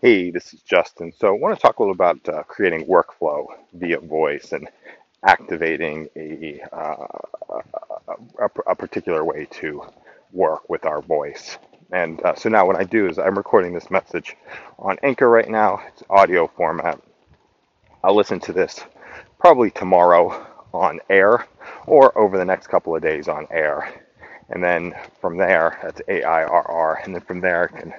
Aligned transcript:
Hey, 0.00 0.30
this 0.30 0.54
is 0.54 0.62
Justin. 0.62 1.10
So, 1.10 1.26
I 1.26 1.38
want 1.40 1.56
to 1.56 1.60
talk 1.60 1.80
a 1.80 1.82
little 1.82 1.92
about 1.92 2.28
uh, 2.28 2.44
creating 2.44 2.86
workflow 2.86 3.46
via 3.72 3.98
voice 3.98 4.52
and 4.52 4.68
activating 5.24 6.08
a, 6.14 6.60
uh, 6.72 7.06
a, 8.38 8.48
a 8.68 8.76
particular 8.76 9.24
way 9.24 9.48
to 9.50 9.82
work 10.32 10.70
with 10.70 10.86
our 10.86 11.02
voice. 11.02 11.58
And 11.90 12.22
uh, 12.22 12.36
so 12.36 12.48
now, 12.48 12.64
what 12.64 12.76
I 12.76 12.84
do 12.84 13.08
is 13.08 13.18
I'm 13.18 13.36
recording 13.36 13.74
this 13.74 13.90
message 13.90 14.36
on 14.78 14.98
Anchor 15.02 15.28
right 15.28 15.48
now. 15.48 15.82
It's 15.88 16.04
audio 16.08 16.46
format. 16.46 17.00
I'll 18.04 18.14
listen 18.14 18.38
to 18.42 18.52
this 18.52 18.84
probably 19.40 19.72
tomorrow 19.72 20.46
on 20.72 21.00
Airr 21.10 21.44
or 21.86 22.16
over 22.16 22.38
the 22.38 22.44
next 22.44 22.68
couple 22.68 22.94
of 22.94 23.02
days 23.02 23.26
on 23.26 23.48
Airr. 23.50 23.92
And 24.48 24.62
then 24.62 24.94
from 25.20 25.38
there, 25.38 25.76
that's 25.82 26.00
A 26.06 26.22
I 26.22 26.44
R 26.44 26.70
R. 26.70 27.00
And 27.02 27.16
then 27.16 27.22
from 27.22 27.40
there, 27.40 27.68
I 27.74 27.80
can 27.80 27.94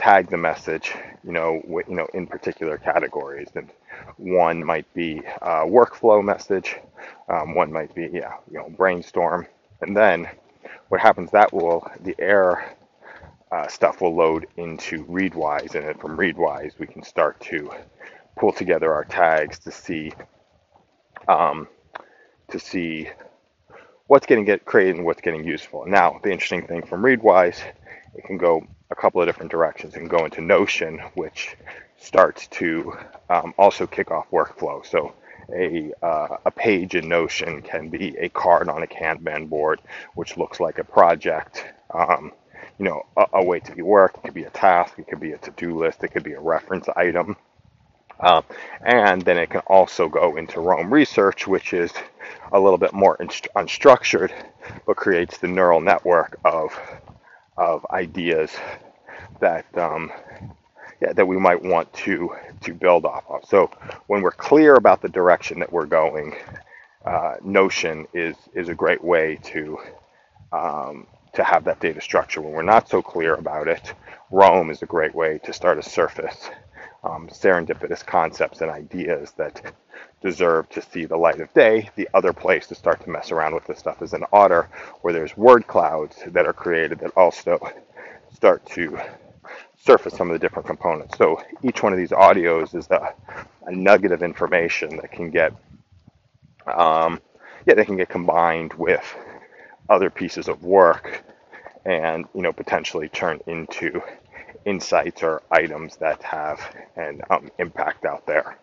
tag 0.00 0.30
the 0.30 0.38
message, 0.38 0.94
you 1.24 1.32
know, 1.32 1.60
w- 1.62 1.86
you 1.88 1.96
know, 1.96 2.08
in 2.14 2.26
particular 2.26 2.78
categories. 2.78 3.50
And 3.56 3.70
one 4.18 4.64
might 4.64 4.92
be 4.94 5.18
a 5.42 5.66
workflow 5.66 6.24
message, 6.24 6.76
um, 7.28 7.54
one 7.54 7.72
might 7.72 7.94
be, 7.94 8.10
yeah, 8.12 8.34
you 8.50 8.58
know, 8.58 8.70
brainstorm. 8.70 9.46
And 9.82 9.96
then 9.96 10.28
what 10.90 11.00
happens 11.00 11.30
that 11.32 11.52
will 11.52 11.90
the 12.02 12.16
Airr 12.20 12.76
uh, 13.52 13.68
stuff 13.68 14.00
will 14.02 14.14
load 14.16 14.48
into 14.58 15.04
Readwise, 15.06 15.74
and 15.76 15.86
then 15.86 15.94
from 15.98 16.16
Readwise 16.18 16.78
we 16.78 16.86
can 16.88 17.02
start 17.02 17.40
to 17.42 17.70
pull 18.38 18.52
together 18.52 18.92
our 18.94 19.04
tags 19.04 19.58
to 19.60 19.72
see 19.72 20.12
um, 21.28 21.68
to 22.50 22.58
see 22.60 23.08
what's 24.08 24.26
getting 24.26 24.44
get 24.44 24.64
created 24.64 24.96
and 24.96 25.06
what's 25.06 25.22
getting 25.22 25.44
useful. 25.44 25.86
Now, 25.86 26.20
the 26.22 26.32
interesting 26.32 26.66
thing 26.66 26.82
from 26.86 27.02
Readwise, 27.02 27.60
it 28.16 28.24
can 28.24 28.38
go 28.38 28.66
couple 29.00 29.20
of 29.20 29.26
different 29.26 29.50
directions. 29.50 29.94
and 29.96 30.10
go 30.10 30.24
into 30.24 30.40
Notion, 30.42 30.98
which 31.14 31.56
starts 31.96 32.46
to 32.48 32.96
um, 33.30 33.54
also 33.58 33.86
kick 33.86 34.10
off 34.10 34.30
workflow. 34.30 34.84
So 34.84 35.14
a, 35.54 35.92
uh, 36.02 36.36
a 36.44 36.50
page 36.50 36.94
in 36.94 37.08
Notion 37.08 37.62
can 37.62 37.88
be 37.88 38.16
a 38.18 38.28
card 38.28 38.68
on 38.68 38.82
a 38.82 38.86
Kanban 38.86 39.48
board, 39.48 39.80
which 40.14 40.36
looks 40.36 40.60
like 40.60 40.78
a 40.78 40.84
project. 40.84 41.64
Um, 41.92 42.32
you 42.78 42.84
know, 42.84 43.04
a, 43.16 43.26
a 43.34 43.44
way 43.44 43.60
to 43.60 43.74
be 43.74 43.82
worked. 43.82 44.18
It 44.18 44.24
could 44.24 44.34
be 44.34 44.44
a 44.44 44.50
task. 44.50 44.98
It 44.98 45.08
could 45.08 45.20
be 45.20 45.32
a 45.32 45.38
to-do 45.38 45.78
list. 45.78 46.04
It 46.04 46.08
could 46.08 46.22
be 46.22 46.32
a 46.32 46.40
reference 46.40 46.88
item. 46.94 47.36
Um, 48.20 48.44
and 48.84 49.22
then 49.22 49.38
it 49.38 49.48
can 49.48 49.60
also 49.66 50.08
go 50.08 50.36
into 50.36 50.60
Roam 50.60 50.92
Research, 50.92 51.46
which 51.46 51.72
is 51.72 51.90
a 52.52 52.60
little 52.60 52.78
bit 52.78 52.92
more 52.92 53.16
inst- 53.18 53.48
unstructured, 53.56 54.30
but 54.86 54.96
creates 54.96 55.38
the 55.38 55.48
neural 55.48 55.80
network 55.80 56.38
of 56.44 56.78
of 57.56 57.84
ideas 57.90 58.50
that 59.40 59.66
um, 59.78 60.12
yeah, 61.02 61.12
that 61.14 61.26
we 61.26 61.38
might 61.38 61.62
want 61.62 61.92
to 61.94 62.30
to 62.62 62.74
build 62.74 63.06
off 63.06 63.24
of. 63.28 63.44
So 63.46 63.70
when 64.08 64.22
we're 64.22 64.32
clear 64.32 64.74
about 64.74 65.02
the 65.02 65.08
direction 65.10 65.60
that 65.60 65.72
we're 65.72 65.86
going, 65.86 66.36
uh, 67.04 67.36
Notion 67.44 68.06
is 68.14 68.36
is 68.54 68.68
a 68.68 68.74
great 68.74 69.04
way 69.04 69.38
to 69.44 69.78
um, 70.52 71.06
to 71.34 71.44
have 71.44 71.64
that 71.64 71.80
data 71.80 72.00
structure. 72.00 72.40
When 72.42 72.52
we're 72.52 72.62
not 72.62 72.88
so 72.88 73.02
clear 73.02 73.34
about 73.34 73.68
it, 73.68 73.94
Roam 74.30 74.70
is 74.70 74.82
a 74.82 74.86
great 74.86 75.14
way 75.14 75.40
to 75.44 75.52
start 75.52 75.82
to 75.82 75.88
surface 75.88 76.50
um, 77.04 77.28
serendipitous 77.28 78.04
concepts 78.04 78.60
and 78.62 78.70
ideas 78.70 79.32
that 79.38 79.74
deserve 80.22 80.68
to 80.70 80.82
see 80.82 81.06
the 81.06 81.16
light 81.16 81.40
of 81.40 81.52
day. 81.54 81.90
The 81.96 82.08
other 82.14 82.32
place 82.32 82.66
to 82.68 82.76
start 82.76 83.02
to 83.04 83.10
mess 83.10 83.32
around 83.32 83.54
with 83.54 83.66
this 83.66 83.78
stuff 83.78 84.02
is 84.02 84.14
in 84.14 84.24
Otter, 84.32 84.68
where 85.02 85.14
there's 85.14 85.36
word 85.36 85.66
clouds 85.66 86.16
that 86.28 86.46
are 86.46 86.52
created 86.54 87.00
that 87.00 87.16
also 87.16 87.58
start 88.34 88.66
to 88.66 88.98
surface 89.78 90.14
some 90.14 90.30
of 90.30 90.34
the 90.34 90.38
different 90.38 90.66
components. 90.66 91.18
So 91.18 91.42
each 91.62 91.82
one 91.82 91.92
of 91.92 91.98
these 91.98 92.10
audios 92.10 92.74
is 92.74 92.88
a, 92.90 93.14
a 93.66 93.72
nugget 93.72 94.12
of 94.12 94.22
information 94.22 94.96
that 94.98 95.12
can 95.12 95.30
get, 95.30 95.52
um, 96.66 97.20
yeah, 97.66 97.74
they 97.74 97.84
can 97.84 97.96
get 97.96 98.08
combined 98.08 98.74
with 98.74 99.04
other 99.88 100.10
pieces 100.10 100.48
of 100.48 100.62
work 100.64 101.24
and 101.86 102.26
you 102.34 102.42
know 102.42 102.52
potentially 102.52 103.08
turn 103.10 103.40
into 103.46 104.02
insights 104.66 105.22
or 105.22 105.42
items 105.50 105.96
that 105.96 106.22
have 106.22 106.60
an 106.96 107.20
um, 107.30 107.50
impact 107.58 108.04
out 108.04 108.26
there 108.26 108.58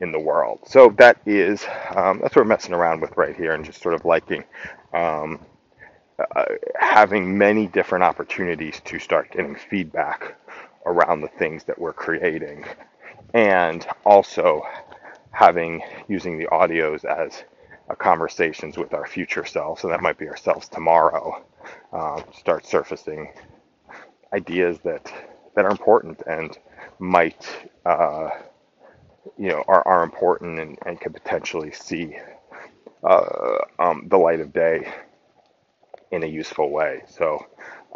in 0.00 0.12
the 0.12 0.18
world. 0.20 0.60
So 0.66 0.90
that 0.98 1.18
is 1.26 1.64
um, 1.96 2.20
that's 2.20 2.36
what 2.36 2.44
we're 2.44 2.44
messing 2.44 2.74
around 2.74 3.00
with 3.00 3.16
right 3.16 3.36
here, 3.36 3.52
and 3.54 3.64
just 3.64 3.82
sort 3.82 3.94
of 3.94 4.04
liking 4.04 4.44
um, 4.94 5.40
uh, 6.36 6.44
having 6.78 7.36
many 7.36 7.66
different 7.66 8.04
opportunities 8.04 8.80
to 8.84 8.98
start 8.98 9.30
getting 9.32 9.54
feedback 9.56 10.36
around 10.86 11.20
the 11.20 11.28
things 11.28 11.64
that 11.64 11.78
we're 11.78 11.92
creating, 11.92 12.64
and 13.34 13.86
also 14.04 14.62
having 15.32 15.82
using 16.08 16.38
the 16.38 16.46
audios 16.46 17.04
as 17.04 17.44
conversations 17.98 18.78
with 18.78 18.94
our 18.94 19.06
future 19.06 19.44
selves, 19.44 19.84
and 19.84 19.92
that 19.92 20.00
might 20.02 20.18
be 20.18 20.28
ourselves 20.28 20.68
tomorrow, 20.68 21.44
uh, 21.92 22.22
start 22.32 22.66
surfacing 22.66 23.32
ideas 24.32 24.78
that 24.84 25.12
that 25.56 25.64
are 25.64 25.70
important 25.70 26.22
and 26.26 26.58
might 26.98 27.48
uh, 27.84 28.30
you 29.38 29.48
know 29.48 29.64
are, 29.68 29.86
are 29.86 30.02
important 30.04 30.58
and, 30.60 30.78
and 30.86 31.00
could 31.00 31.12
potentially 31.12 31.72
see 31.72 32.16
uh, 33.02 33.58
um, 33.78 34.06
the 34.08 34.16
light 34.18 34.40
of 34.40 34.52
day 34.52 34.86
in 36.10 36.24
a 36.24 36.26
useful 36.26 36.70
way. 36.70 37.02
So 37.08 37.44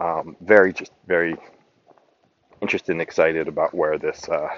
um, 0.01 0.37
very 0.41 0.73
just 0.73 0.93
very 1.07 1.37
interested 2.61 2.93
and 2.93 3.03
excited 3.03 3.49
about 3.49 3.75
where 3.75 3.99
this 3.99 4.29
uh, 4.29 4.49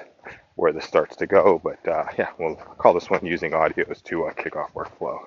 where 0.56 0.72
this 0.72 0.84
starts 0.84 1.17
to 1.17 1.27
go. 1.27 1.61
But 1.62 1.87
uh, 1.89 2.05
yeah, 2.19 2.31
we'll 2.39 2.56
call 2.56 2.94
this 2.94 3.11
one 3.11 3.25
using 3.25 3.53
audios 3.53 4.03
to 4.05 4.27
uh, 4.27 4.33
kick 4.33 4.56
off 4.56 4.75
workflow. 4.75 5.19